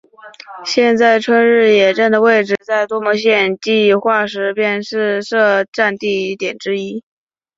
[0.65, 7.03] 现在春日野站的位置在多摩线计画时便是设站地点之一。